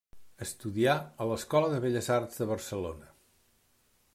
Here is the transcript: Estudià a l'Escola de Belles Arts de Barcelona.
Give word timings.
Estudià 0.45 0.95
a 1.25 1.27
l'Escola 1.31 1.69
de 1.73 1.81
Belles 1.83 2.09
Arts 2.17 2.41
de 2.45 2.49
Barcelona. 2.53 3.13